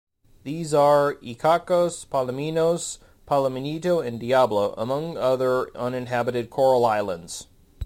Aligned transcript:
These 0.41 0.73
are 0.73 1.13
Icacos, 1.21 2.07
Palominos, 2.07 2.97
Palominito, 3.27 4.03
and 4.03 4.19
Diablo, 4.19 4.73
among 4.75 5.15
other 5.15 5.69
uninhabited 5.77 6.49
coral 6.49 6.87
islands. 6.87 7.45